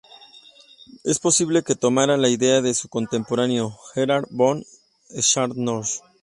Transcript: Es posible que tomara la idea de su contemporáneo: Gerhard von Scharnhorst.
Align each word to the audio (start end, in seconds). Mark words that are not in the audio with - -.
Es 1.03 1.19
posible 1.19 1.61
que 1.61 1.75
tomara 1.75 2.17
la 2.17 2.27
idea 2.27 2.61
de 2.61 2.73
su 2.73 2.89
contemporáneo: 2.89 3.77
Gerhard 3.93 4.25
von 4.31 4.63
Scharnhorst. 5.15 6.01